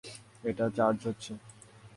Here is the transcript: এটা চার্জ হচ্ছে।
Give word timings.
এটা 0.43 0.65
চার্জ 0.77 0.99
হচ্ছে। 1.07 1.31